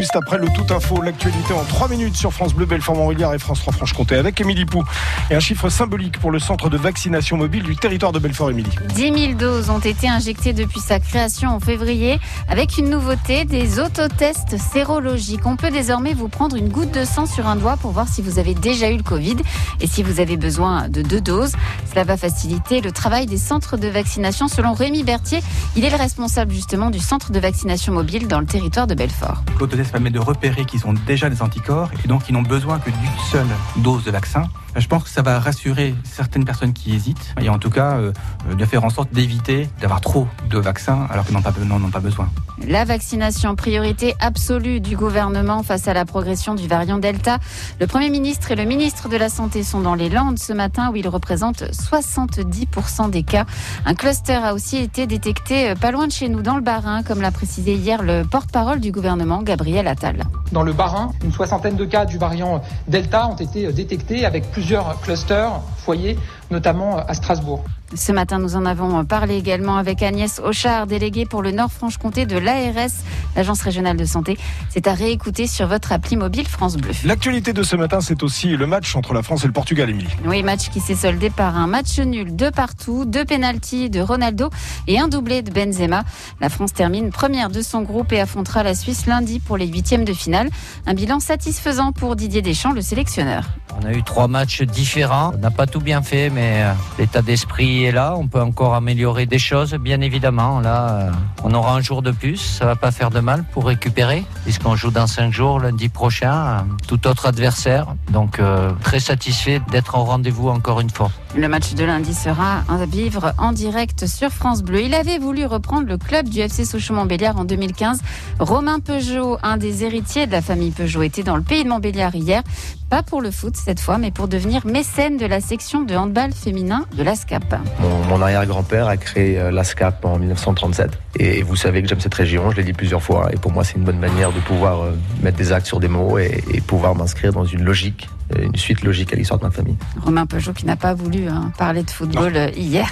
[0.00, 3.58] Juste après le tout info, l'actualité en 3 minutes sur France Bleu, Belfort-Montbéliard et France
[3.62, 4.84] 3 Franche-Comté avec Émilie Pou.
[5.28, 8.70] Et un chiffre symbolique pour le centre de vaccination mobile du territoire de Belfort-Émilie.
[8.94, 13.80] 10 000 doses ont été injectées depuis sa création en février avec une nouveauté, des
[13.80, 15.44] autotests sérologiques.
[15.46, 18.22] On peut désormais vous prendre une goutte de sang sur un doigt pour voir si
[18.22, 19.38] vous avez déjà eu le Covid
[19.80, 21.54] et si vous avez besoin de deux doses.
[21.90, 25.40] Cela va faciliter le travail des centres de vaccination selon Rémi Berthier.
[25.74, 29.42] Il est le responsable justement du centre de vaccination mobile dans le territoire de Belfort
[29.90, 33.18] permet de repérer qu'ils ont déjà des anticorps et donc ils n'ont besoin que d'une
[33.30, 33.46] seule
[33.76, 34.44] dose de vaccin.
[34.78, 38.12] Je pense que ça va rassurer certaines personnes qui hésitent et en tout cas euh,
[38.56, 42.30] de faire en sorte d'éviter d'avoir trop de vaccins alors qu'ils n'en ont pas besoin.
[42.66, 47.38] La vaccination, priorité absolue du gouvernement face à la progression du variant Delta.
[47.80, 50.90] Le Premier ministre et le ministre de la Santé sont dans les Landes ce matin
[50.92, 53.46] où ils représentent 70% des cas.
[53.84, 57.02] Un cluster a aussi été détecté euh, pas loin de chez nous dans le Bas-Rhin,
[57.02, 60.24] comme l'a précisé hier le porte-parole du gouvernement, Gabriel Attal.
[60.52, 65.00] Dans le Bas-Rhin, une soixantaine de cas du variant Delta ont été détectés avec plusieurs
[65.00, 66.18] clusters, foyers,
[66.50, 67.62] notamment à Strasbourg.
[67.94, 72.36] Ce matin, nous en avons parlé également avec Agnès Auchard, déléguée pour le Nord-Franche-Comté de
[72.36, 72.90] l'ARS,
[73.34, 74.36] l'Agence régionale de santé.
[74.68, 76.90] C'est à réécouter sur votre appli mobile France Bleu.
[77.04, 80.08] L'actualité de ce matin, c'est aussi le match entre la France et le Portugal, Émilie.
[80.26, 84.50] Oui, match qui s'est soldé par un match nul de partout, deux pénalties de Ronaldo
[84.86, 86.04] et un doublé de Benzema.
[86.40, 90.04] La France termine première de son groupe et affrontera la Suisse lundi pour les huitièmes
[90.04, 90.50] de finale.
[90.86, 93.44] Un bilan satisfaisant pour Didier Deschamps, le sélectionneur.
[93.80, 95.32] On a eu trois matchs différents.
[95.34, 98.16] On n'a pas tout bien fait, mais euh, l'état d'esprit est là.
[98.16, 100.58] On peut encore améliorer des choses, bien évidemment.
[100.58, 101.10] Là, euh,
[101.44, 102.38] on aura un jour de plus.
[102.38, 106.34] Ça va pas faire de mal pour récupérer, puisqu'on joue dans cinq jours, lundi prochain,
[106.34, 107.94] euh, tout autre adversaire.
[108.10, 108.40] Donc,
[108.82, 111.10] très satisfait d'être au rendez-vous encore une fois.
[111.36, 114.82] Le match de lundi sera à vivre en direct sur France Bleu.
[114.82, 118.00] Il avait voulu reprendre le club du FC Sochaux-Montbéliard en 2015.
[118.40, 122.14] Romain Peugeot, un des héritiers de la famille Peugeot, était dans le pays de Montbéliard
[122.14, 122.42] hier.
[122.90, 126.32] Pas pour le foot cette fois, mais pour devenir mécène de la section de handball
[126.32, 127.60] féminin de l'ASCAP.
[128.08, 130.98] Mon, arrière-grand-père a créé euh, l'ASCAP en 1937.
[131.18, 133.28] Et vous savez que j'aime cette région, je l'ai dit plusieurs fois.
[133.30, 135.88] Et pour moi, c'est une bonne manière de pouvoir euh, mettre des actes sur des
[135.88, 139.50] mots et, pouvoir m'inscrire dans une logique euh, une suite logique à l'histoire de ma
[139.50, 139.76] famille.
[140.02, 142.88] Romain Peugeot qui n'a pas voulu hein, parler de football hier.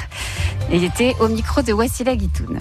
[0.73, 2.59] Il était au micro de Wassila Guitoun.